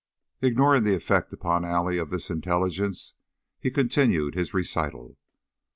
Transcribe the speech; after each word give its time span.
Ignoring 0.41 0.81
the 0.81 0.95
effect 0.95 1.31
upon 1.31 1.63
Allie 1.63 1.99
of 1.99 2.09
this 2.09 2.31
intelligence, 2.31 3.13
he 3.59 3.69
continued 3.69 4.33
his 4.33 4.51
recital. 4.51 5.19